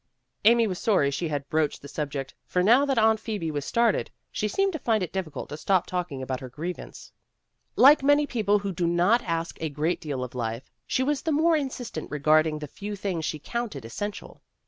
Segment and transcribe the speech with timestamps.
[0.45, 4.09] Amy was sorry she had broached the subject, for now that Aunt Phoebe was started,
[4.31, 6.55] she seemed to find it difficult to stop talking about A TRIUMPH OP ART 45
[6.55, 7.11] her grievance.
[7.75, 11.31] Like many people who do not ask a great deal of life, she was the
[11.31, 14.39] more insis tent regarding the few things she counted es sential.